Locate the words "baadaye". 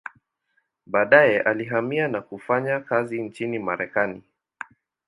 0.85-1.39